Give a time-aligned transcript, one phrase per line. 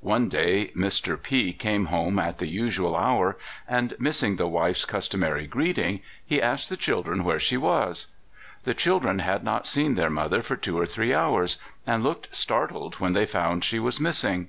[0.00, 1.22] One day Mr.
[1.22, 3.36] P came home at the usual hour,
[3.68, 8.06] and, missing the wife's customary greeting, he asked ;the children where she was.
[8.62, 12.94] The children had not seen their mother for two or three hours, and looked startled
[13.00, 14.48] when they found she was missing.